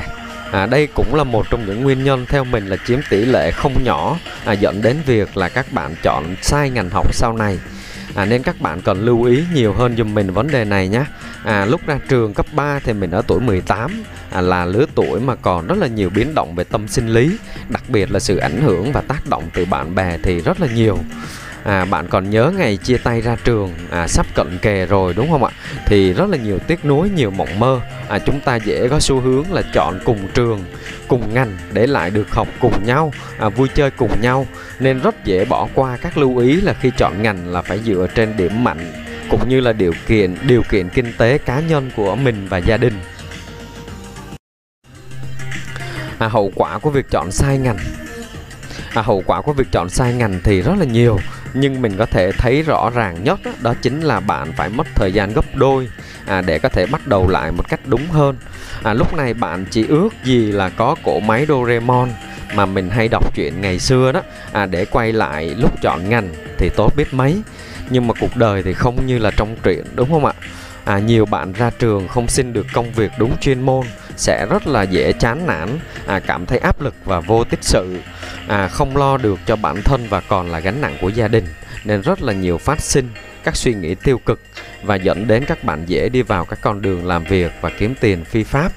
À, 0.51 0.65
đây 0.65 0.87
cũng 0.95 1.15
là 1.15 1.23
một 1.23 1.45
trong 1.49 1.65
những 1.65 1.83
nguyên 1.83 2.03
nhân 2.03 2.25
theo 2.29 2.43
mình 2.43 2.67
là 2.67 2.77
chiếm 2.87 2.99
tỷ 3.09 3.25
lệ 3.25 3.51
không 3.51 3.83
nhỏ 3.83 4.17
à, 4.45 4.53
dẫn 4.53 4.81
đến 4.81 4.97
việc 5.05 5.37
là 5.37 5.49
các 5.49 5.71
bạn 5.71 5.95
chọn 6.03 6.35
sai 6.41 6.69
ngành 6.69 6.89
học 6.89 7.15
sau 7.15 7.33
này. 7.33 7.59
À, 8.15 8.25
nên 8.25 8.43
các 8.43 8.61
bạn 8.61 8.81
cần 8.81 9.05
lưu 9.05 9.23
ý 9.23 9.43
nhiều 9.53 9.73
hơn 9.73 9.97
giùm 9.97 10.13
mình 10.13 10.31
vấn 10.31 10.47
đề 10.47 10.65
này 10.65 10.87
nhé. 10.87 11.03
À, 11.43 11.65
lúc 11.65 11.81
ra 11.87 11.99
trường 12.09 12.33
cấp 12.33 12.45
3 12.51 12.79
thì 12.79 12.93
mình 12.93 13.11
ở 13.11 13.21
tuổi 13.27 13.39
18 13.39 14.03
à, 14.31 14.41
là 14.41 14.65
lứa 14.65 14.85
tuổi 14.95 15.19
mà 15.19 15.35
còn 15.35 15.67
rất 15.67 15.77
là 15.77 15.87
nhiều 15.87 16.09
biến 16.09 16.35
động 16.35 16.55
về 16.55 16.63
tâm 16.63 16.87
sinh 16.87 17.07
lý 17.07 17.37
đặc 17.69 17.83
biệt 17.87 18.11
là 18.11 18.19
sự 18.19 18.37
ảnh 18.37 18.61
hưởng 18.61 18.91
và 18.91 19.01
tác 19.01 19.29
động 19.29 19.43
từ 19.53 19.65
bạn 19.65 19.95
bè 19.95 20.17
thì 20.23 20.41
rất 20.41 20.61
là 20.61 20.67
nhiều 20.67 20.97
à, 21.63 21.85
bạn 21.85 22.07
còn 22.07 22.29
nhớ 22.29 22.51
ngày 22.57 22.77
chia 22.77 22.97
tay 22.97 23.21
ra 23.21 23.37
trường 23.43 23.73
à, 23.89 24.07
sắp 24.07 24.25
cận 24.35 24.57
kề 24.61 24.85
rồi 24.85 25.13
đúng 25.13 25.31
không 25.31 25.43
ạ? 25.43 25.51
Thì 25.85 26.13
rất 26.13 26.29
là 26.29 26.37
nhiều 26.37 26.59
tiếc 26.67 26.85
nuối 26.85 27.09
nhiều 27.09 27.31
mộng 27.31 27.59
mơ. 27.59 27.81
À, 28.09 28.19
chúng 28.19 28.39
ta 28.39 28.55
dễ 28.55 28.87
có 28.89 28.99
xu 28.99 29.19
hướng 29.19 29.53
là 29.53 29.61
chọn 29.73 29.99
cùng 30.05 30.27
trường 30.33 30.63
cùng 31.07 31.33
ngành 31.33 31.57
để 31.73 31.87
lại 31.87 32.09
được 32.09 32.31
học 32.31 32.47
cùng 32.59 32.85
nhau 32.85 33.13
à, 33.39 33.49
vui 33.49 33.67
chơi 33.75 33.91
cùng 33.91 34.21
nhau. 34.21 34.47
Nên 34.79 34.99
rất 34.99 35.25
dễ 35.25 35.45
bỏ 35.45 35.67
qua 35.73 35.97
các 35.97 36.17
lưu 36.17 36.37
ý 36.37 36.61
là 36.61 36.73
khi 36.73 36.91
chọn 36.97 37.21
ngành 37.21 37.47
là 37.47 37.61
phải 37.61 37.79
dựa 37.79 38.07
trên 38.15 38.37
điểm 38.37 38.63
mạnh 38.63 38.91
cũng 39.29 39.49
như 39.49 39.59
là 39.59 39.73
điều 39.73 39.93
kiện 40.07 40.35
điều 40.47 40.61
kiện 40.69 40.89
kinh 40.89 41.13
tế 41.17 41.37
cá 41.37 41.59
nhân 41.59 41.91
của 41.95 42.15
mình 42.15 42.47
và 42.49 42.57
gia 42.57 42.77
đình. 42.77 42.93
À, 46.19 46.27
hậu 46.27 46.51
quả 46.55 46.77
của 46.77 46.89
việc 46.89 47.05
chọn 47.11 47.31
sai 47.31 47.57
ngành. 47.57 47.77
À, 48.93 49.01
hậu 49.01 49.23
quả 49.25 49.41
của 49.41 49.53
việc 49.53 49.67
chọn 49.71 49.89
sai 49.89 50.13
ngành 50.13 50.39
thì 50.43 50.61
rất 50.61 50.73
là 50.79 50.85
nhiều 50.85 51.17
nhưng 51.53 51.81
mình 51.81 51.97
có 51.97 52.05
thể 52.05 52.31
thấy 52.31 52.61
rõ 52.61 52.89
ràng 52.89 53.23
nhất 53.23 53.39
đó, 53.43 53.51
đó 53.61 53.73
chính 53.81 54.01
là 54.01 54.19
bạn 54.19 54.53
phải 54.57 54.69
mất 54.69 54.87
thời 54.95 55.11
gian 55.11 55.33
gấp 55.33 55.55
đôi 55.55 55.89
à, 56.25 56.41
để 56.41 56.59
có 56.59 56.69
thể 56.69 56.85
bắt 56.85 57.07
đầu 57.07 57.29
lại 57.29 57.51
một 57.51 57.69
cách 57.69 57.79
đúng 57.85 58.07
hơn. 58.07 58.35
À, 58.83 58.93
lúc 58.93 59.13
này 59.13 59.33
bạn 59.33 59.65
chỉ 59.71 59.85
ước 59.87 60.09
gì 60.23 60.51
là 60.51 60.69
có 60.69 60.95
cổ 61.03 61.19
máy 61.19 61.45
Doraemon 61.47 62.09
mà 62.55 62.65
mình 62.65 62.89
hay 62.89 63.07
đọc 63.07 63.35
truyện 63.35 63.61
ngày 63.61 63.79
xưa 63.79 64.11
đó. 64.11 64.21
À, 64.51 64.65
để 64.65 64.85
quay 64.85 65.13
lại 65.13 65.55
lúc 65.57 65.81
chọn 65.81 66.09
ngành 66.09 66.29
thì 66.57 66.69
tốt 66.75 66.93
biết 66.95 67.13
mấy. 67.13 67.41
Nhưng 67.89 68.07
mà 68.07 68.13
cuộc 68.19 68.35
đời 68.35 68.63
thì 68.63 68.73
không 68.73 69.05
như 69.05 69.17
là 69.17 69.31
trong 69.31 69.55
truyện 69.63 69.83
đúng 69.95 70.11
không 70.11 70.25
ạ? 70.25 70.33
À, 70.85 70.99
nhiều 70.99 71.25
bạn 71.25 71.53
ra 71.53 71.69
trường 71.79 72.07
không 72.07 72.27
xin 72.27 72.53
được 72.53 72.65
công 72.73 72.91
việc 72.91 73.11
đúng 73.17 73.37
chuyên 73.41 73.61
môn 73.61 73.85
sẽ 74.17 74.45
rất 74.49 74.67
là 74.67 74.83
dễ 74.83 75.13
chán 75.13 75.47
nản 75.47 75.79
à, 76.07 76.19
cảm 76.19 76.45
thấy 76.45 76.57
áp 76.57 76.81
lực 76.81 76.93
và 77.05 77.19
vô 77.19 77.43
tích 77.43 77.63
sự 77.63 77.97
à, 78.49 78.67
không 78.67 78.97
lo 78.97 79.17
được 79.17 79.39
cho 79.45 79.55
bản 79.55 79.81
thân 79.81 80.07
và 80.09 80.21
còn 80.21 80.51
là 80.51 80.59
gánh 80.59 80.81
nặng 80.81 80.97
của 81.01 81.09
gia 81.09 81.27
đình 81.27 81.45
nên 81.85 82.01
rất 82.01 82.21
là 82.21 82.33
nhiều 82.33 82.57
phát 82.57 82.81
sinh 82.81 83.09
các 83.43 83.55
suy 83.55 83.73
nghĩ 83.73 83.95
tiêu 83.95 84.17
cực 84.25 84.41
và 84.83 84.95
dẫn 84.95 85.27
đến 85.27 85.45
các 85.47 85.63
bạn 85.63 85.83
dễ 85.87 86.09
đi 86.09 86.21
vào 86.21 86.45
các 86.45 86.59
con 86.61 86.81
đường 86.81 87.05
làm 87.05 87.23
việc 87.23 87.51
và 87.61 87.69
kiếm 87.69 87.93
tiền 87.99 88.25
phi 88.25 88.43
pháp. 88.43 88.71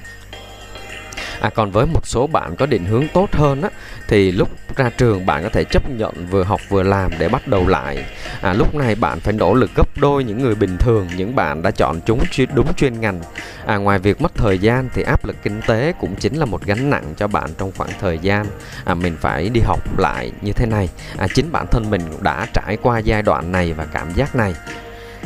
À, 1.42 1.50
còn 1.54 1.70
với 1.70 1.86
một 1.86 2.06
số 2.06 2.26
bạn 2.26 2.56
có 2.56 2.66
định 2.66 2.84
hướng 2.84 3.08
tốt 3.14 3.32
hơn 3.32 3.62
á, 3.62 3.68
thì 4.08 4.32
lúc 4.32 4.48
ra 4.76 4.90
trường 4.98 5.26
bạn 5.26 5.42
có 5.42 5.48
thể 5.48 5.64
chấp 5.64 5.90
nhận 5.90 6.26
vừa 6.26 6.44
học 6.44 6.60
vừa 6.68 6.82
làm 6.82 7.10
để 7.18 7.28
bắt 7.28 7.48
đầu 7.48 7.68
lại. 7.68 8.04
À, 8.40 8.52
lúc 8.52 8.74
này 8.74 8.94
bạn 8.94 9.20
phải 9.20 9.32
nỗ 9.32 9.54
lực 9.54 9.70
gấp 9.76 9.98
đôi 9.98 10.24
những 10.24 10.42
người 10.42 10.54
bình 10.54 10.76
thường, 10.76 11.08
những 11.16 11.36
bạn 11.36 11.62
đã 11.62 11.70
chọn 11.70 12.00
chúng 12.06 12.20
đúng 12.54 12.74
chuyên 12.74 13.00
ngành. 13.00 13.20
À, 13.66 13.76
ngoài 13.76 13.98
việc 13.98 14.20
mất 14.20 14.34
thời 14.34 14.58
gian 14.58 14.88
thì 14.94 15.02
áp 15.02 15.24
lực 15.24 15.36
kinh 15.42 15.60
tế 15.66 15.92
cũng 16.00 16.14
chính 16.14 16.34
là 16.34 16.44
một 16.44 16.62
gánh 16.64 16.90
nặng 16.90 17.14
cho 17.16 17.26
bạn 17.26 17.50
trong 17.58 17.72
khoảng 17.76 17.90
thời 18.00 18.18
gian 18.18 18.46
à, 18.84 18.94
mình 18.94 19.16
phải 19.20 19.48
đi 19.48 19.60
học 19.60 19.98
lại 19.98 20.32
như 20.40 20.52
thế 20.52 20.66
này. 20.66 20.88
À, 21.16 21.26
chính 21.34 21.52
bản 21.52 21.66
thân 21.66 21.90
mình 21.90 22.02
đã 22.20 22.46
trải 22.52 22.76
qua 22.82 22.98
giai 22.98 23.22
đoạn 23.22 23.52
này 23.52 23.72
và 23.72 23.84
cảm 23.84 24.12
giác 24.14 24.36
này 24.36 24.54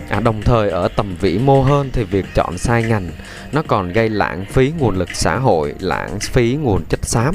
À, 0.08 0.20
đồng 0.20 0.42
thời 0.42 0.70
ở 0.70 0.88
tầm 0.88 1.16
vĩ 1.20 1.38
mô 1.38 1.62
hơn 1.62 1.90
thì 1.92 2.04
việc 2.04 2.26
chọn 2.34 2.58
sai 2.58 2.82
ngành 2.82 3.10
nó 3.52 3.62
còn 3.66 3.92
gây 3.92 4.08
lãng 4.08 4.44
phí 4.44 4.72
nguồn 4.78 4.98
lực 4.98 5.08
xã 5.12 5.36
hội, 5.36 5.74
lãng 5.80 6.18
phí 6.20 6.54
nguồn 6.54 6.84
chất 6.84 7.00
xám. 7.02 7.34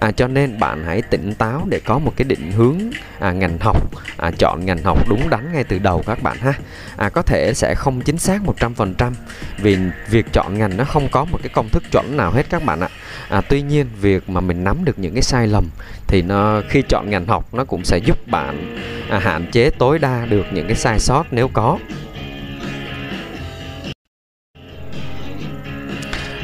À, 0.00 0.10
cho 0.10 0.28
nên 0.28 0.58
bạn 0.58 0.84
hãy 0.86 1.02
tỉnh 1.02 1.34
táo 1.34 1.66
để 1.70 1.80
có 1.84 1.98
một 1.98 2.12
cái 2.16 2.24
định 2.24 2.52
hướng 2.52 2.78
à, 3.18 3.32
ngành 3.32 3.58
học, 3.58 3.90
à, 4.16 4.30
chọn 4.38 4.66
ngành 4.66 4.82
học 4.82 5.08
đúng 5.08 5.30
đắn 5.30 5.52
ngay 5.52 5.64
từ 5.64 5.78
đầu 5.78 6.02
các 6.06 6.22
bạn 6.22 6.36
ha. 6.38 6.52
À, 6.96 7.08
có 7.08 7.22
thể 7.22 7.52
sẽ 7.54 7.74
không 7.74 8.00
chính 8.00 8.18
xác 8.18 8.40
100% 8.58 9.12
vì 9.58 9.76
việc 10.10 10.26
chọn 10.32 10.58
ngành 10.58 10.76
nó 10.76 10.84
không 10.84 11.08
có 11.08 11.24
một 11.24 11.38
cái 11.42 11.50
công 11.54 11.68
thức 11.68 11.82
chuẩn 11.92 12.16
nào 12.16 12.30
hết 12.30 12.50
các 12.50 12.64
bạn 12.64 12.80
ạ. 12.80 12.88
À, 13.28 13.40
tuy 13.40 13.62
nhiên 13.62 13.86
việc 14.00 14.30
mà 14.30 14.40
mình 14.40 14.64
nắm 14.64 14.84
được 14.84 14.98
những 14.98 15.14
cái 15.14 15.22
sai 15.22 15.46
lầm 15.46 15.70
thì 16.06 16.22
nó 16.22 16.60
khi 16.68 16.82
chọn 16.88 17.10
ngành 17.10 17.26
học 17.26 17.54
nó 17.54 17.64
cũng 17.64 17.84
sẽ 17.84 17.98
giúp 17.98 18.28
bạn 18.28 18.78
à, 19.10 19.18
hạn 19.18 19.46
chế 19.52 19.70
tối 19.70 19.98
đa 19.98 20.26
được 20.30 20.46
những 20.52 20.66
cái 20.66 20.76
sai 20.76 20.98
sót 20.98 21.24
nếu 21.30 21.48
có 21.48 21.78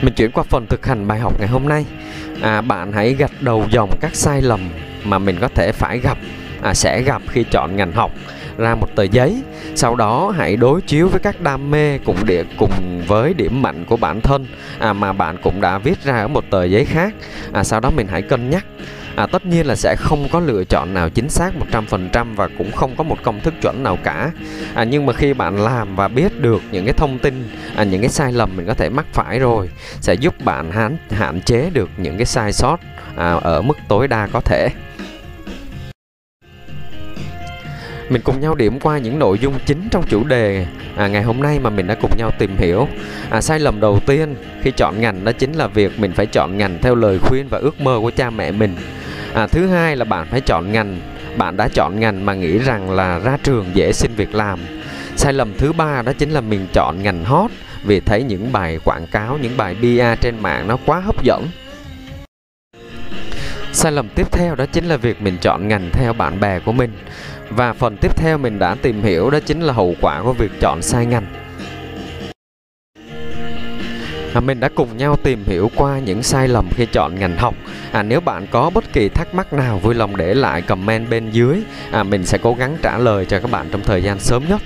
Mình 0.02 0.14
chuyển 0.14 0.30
qua 0.30 0.44
phần 0.48 0.66
thực 0.66 0.86
hành 0.86 1.08
bài 1.08 1.18
học 1.18 1.32
ngày 1.38 1.48
hôm 1.48 1.68
nay. 1.68 1.84
À, 2.42 2.60
bạn 2.60 2.92
hãy 2.92 3.14
gạch 3.14 3.42
đầu 3.42 3.66
dòng 3.70 3.90
các 4.00 4.14
sai 4.14 4.42
lầm 4.42 4.68
mà 5.04 5.18
mình 5.18 5.36
có 5.40 5.48
thể 5.48 5.72
phải 5.72 5.98
gặp, 5.98 6.18
à, 6.62 6.74
sẽ 6.74 7.02
gặp 7.02 7.22
khi 7.28 7.44
chọn 7.50 7.76
ngành 7.76 7.92
học 7.92 8.10
ra 8.58 8.74
một 8.74 8.88
tờ 8.96 9.02
giấy. 9.02 9.42
Sau 9.74 9.96
đó 9.96 10.32
hãy 10.36 10.56
đối 10.56 10.80
chiếu 10.80 11.08
với 11.08 11.20
các 11.20 11.40
đam 11.40 11.70
mê 11.70 11.98
cùng 11.98 12.16
địa 12.26 12.42
cùng 12.58 13.02
với 13.06 13.34
điểm 13.34 13.62
mạnh 13.62 13.84
của 13.84 13.96
bản 13.96 14.20
thân 14.20 14.46
à, 14.78 14.92
mà 14.92 15.12
bạn 15.12 15.36
cũng 15.42 15.60
đã 15.60 15.78
viết 15.78 16.04
ra 16.04 16.20
ở 16.20 16.28
một 16.28 16.44
tờ 16.50 16.64
giấy 16.64 16.84
khác. 16.84 17.14
À, 17.52 17.64
sau 17.64 17.80
đó 17.80 17.90
mình 17.90 18.06
hãy 18.10 18.22
cân 18.22 18.50
nhắc 18.50 18.64
à, 19.16 19.26
tất 19.26 19.46
nhiên 19.46 19.66
là 19.66 19.76
sẽ 19.76 19.96
không 19.98 20.28
có 20.32 20.40
lựa 20.40 20.64
chọn 20.64 20.94
nào 20.94 21.10
chính 21.10 21.28
xác 21.28 21.50
100% 21.70 22.34
và 22.34 22.48
cũng 22.58 22.72
không 22.72 22.96
có 22.96 23.04
một 23.04 23.16
công 23.22 23.40
thức 23.40 23.54
chuẩn 23.62 23.82
nào 23.82 23.98
cả. 24.04 24.30
À, 24.74 24.84
nhưng 24.84 25.06
mà 25.06 25.12
khi 25.12 25.34
bạn 25.34 25.56
làm 25.56 25.96
và 25.96 26.08
biết 26.08 26.40
được 26.40 26.62
những 26.72 26.84
cái 26.84 26.94
thông 26.94 27.18
tin 27.18 27.48
à, 27.76 27.84
những 27.84 28.00
cái 28.00 28.10
sai 28.10 28.32
lầm 28.32 28.56
mình 28.56 28.66
có 28.66 28.74
thể 28.74 28.88
mắc 28.88 29.06
phải 29.12 29.38
rồi 29.38 29.70
sẽ 30.00 30.14
giúp 30.14 30.34
bạn 30.44 30.70
hạn 30.70 30.96
hạn 31.10 31.40
chế 31.40 31.70
được 31.72 31.90
những 31.96 32.16
cái 32.16 32.26
sai 32.26 32.52
sót 32.52 32.80
à, 33.16 33.32
ở 33.32 33.62
mức 33.62 33.78
tối 33.88 34.08
đa 34.08 34.28
có 34.32 34.40
thể. 34.40 34.68
Mình 38.08 38.22
cùng 38.24 38.40
nhau 38.40 38.54
điểm 38.54 38.80
qua 38.80 38.98
những 38.98 39.18
nội 39.18 39.38
dung 39.38 39.54
chính 39.66 39.88
trong 39.90 40.04
chủ 40.08 40.24
đề 40.24 40.66
à, 40.96 41.08
ngày 41.08 41.22
hôm 41.22 41.40
nay 41.40 41.58
mà 41.58 41.70
mình 41.70 41.86
đã 41.86 41.94
cùng 41.94 42.10
nhau 42.18 42.30
tìm 42.38 42.56
hiểu. 42.56 42.88
À, 43.30 43.40
sai 43.40 43.60
lầm 43.60 43.80
đầu 43.80 44.00
tiên 44.06 44.36
khi 44.62 44.70
chọn 44.70 45.00
ngành 45.00 45.24
đó 45.24 45.32
chính 45.32 45.52
là 45.52 45.66
việc 45.66 45.98
mình 45.98 46.12
phải 46.12 46.26
chọn 46.26 46.58
ngành 46.58 46.78
theo 46.82 46.94
lời 46.94 47.18
khuyên 47.18 47.48
và 47.48 47.58
ước 47.58 47.80
mơ 47.80 47.98
của 48.02 48.10
cha 48.10 48.30
mẹ 48.30 48.50
mình 48.50 48.76
à, 49.34 49.46
thứ 49.46 49.66
hai 49.66 49.96
là 49.96 50.04
bạn 50.04 50.26
phải 50.30 50.40
chọn 50.40 50.72
ngành. 50.72 51.00
Bạn 51.36 51.56
đã 51.56 51.68
chọn 51.68 52.00
ngành 52.00 52.26
mà 52.26 52.34
nghĩ 52.34 52.58
rằng 52.58 52.90
là 52.90 53.18
ra 53.18 53.36
trường 53.42 53.66
dễ 53.74 53.92
xin 53.92 54.10
việc 54.16 54.34
làm. 54.34 54.58
Sai 55.16 55.32
lầm 55.32 55.54
thứ 55.58 55.72
ba 55.72 56.02
đó 56.02 56.12
chính 56.18 56.30
là 56.30 56.40
mình 56.40 56.66
chọn 56.72 57.02
ngành 57.02 57.24
hot 57.24 57.50
vì 57.84 58.00
thấy 58.00 58.22
những 58.22 58.52
bài 58.52 58.78
quảng 58.84 59.06
cáo 59.06 59.38
những 59.42 59.56
bài 59.56 59.76
bia 59.82 60.16
trên 60.16 60.42
mạng 60.42 60.68
nó 60.68 60.76
quá 60.86 61.00
hấp 61.00 61.22
dẫn. 61.22 61.48
Sai 63.72 63.92
lầm 63.92 64.08
tiếp 64.08 64.32
theo 64.32 64.54
đó 64.54 64.66
chính 64.66 64.84
là 64.84 64.96
việc 64.96 65.22
mình 65.22 65.36
chọn 65.40 65.68
ngành 65.68 65.90
theo 65.92 66.12
bạn 66.12 66.40
bè 66.40 66.58
của 66.58 66.72
mình. 66.72 66.92
Và 67.50 67.72
phần 67.72 67.96
tiếp 67.96 68.16
theo 68.16 68.38
mình 68.38 68.58
đã 68.58 68.74
tìm 68.82 69.02
hiểu 69.02 69.30
đó 69.30 69.38
chính 69.46 69.60
là 69.60 69.72
hậu 69.72 69.94
quả 70.00 70.22
của 70.22 70.32
việc 70.32 70.50
chọn 70.60 70.82
sai 70.82 71.06
ngành 71.06 71.26
à, 74.34 74.40
mình 74.40 74.60
đã 74.60 74.68
cùng 74.74 74.96
nhau 74.96 75.16
tìm 75.22 75.44
hiểu 75.46 75.70
qua 75.76 75.98
những 75.98 76.22
sai 76.22 76.48
lầm 76.48 76.68
khi 76.70 76.86
chọn 76.86 77.14
ngành 77.14 77.36
học 77.38 77.54
à, 77.92 78.02
nếu 78.02 78.20
bạn 78.20 78.46
có 78.50 78.70
bất 78.70 78.92
kỳ 78.92 79.08
thắc 79.08 79.34
mắc 79.34 79.52
nào 79.52 79.78
vui 79.78 79.94
lòng 79.94 80.16
để 80.16 80.34
lại 80.34 80.62
comment 80.62 81.10
bên 81.10 81.30
dưới 81.30 81.62
à, 81.90 82.02
mình 82.02 82.26
sẽ 82.26 82.38
cố 82.38 82.54
gắng 82.54 82.76
trả 82.82 82.98
lời 82.98 83.26
cho 83.26 83.40
các 83.40 83.50
bạn 83.50 83.66
trong 83.72 83.82
thời 83.82 84.02
gian 84.02 84.18
sớm 84.18 84.42
nhất 84.48 84.60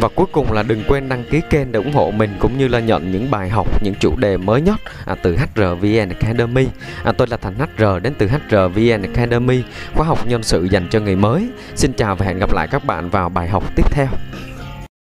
và 0.00 0.08
cuối 0.08 0.26
cùng 0.32 0.52
là 0.52 0.62
đừng 0.62 0.84
quên 0.88 1.08
đăng 1.08 1.24
ký 1.30 1.40
kênh 1.50 1.72
để 1.72 1.78
ủng 1.78 1.92
hộ 1.92 2.10
mình 2.10 2.30
cũng 2.38 2.58
như 2.58 2.68
là 2.68 2.80
nhận 2.80 3.12
những 3.12 3.30
bài 3.30 3.48
học, 3.48 3.82
những 3.82 3.94
chủ 3.94 4.16
đề 4.16 4.36
mới 4.36 4.60
nhất 4.60 4.80
à, 5.06 5.14
từ 5.22 5.36
HRVN 5.36 6.08
Academy. 6.08 6.66
À, 7.04 7.12
tôi 7.12 7.26
là 7.30 7.36
Thành 7.36 7.54
HR 7.54 8.02
đến 8.02 8.12
từ 8.18 8.28
HRVN 8.28 9.02
Academy, 9.02 9.62
khóa 9.94 10.06
học 10.06 10.26
nhân 10.26 10.42
sự 10.42 10.64
dành 10.64 10.86
cho 10.90 11.00
người 11.00 11.16
mới. 11.16 11.48
Xin 11.74 11.92
chào 11.92 12.16
và 12.16 12.26
hẹn 12.26 12.38
gặp 12.38 12.52
lại 12.52 12.68
các 12.70 12.84
bạn 12.84 13.10
vào 13.10 13.28
bài 13.28 13.48
học 13.48 13.64
tiếp 13.76 13.92
theo. 13.92 14.08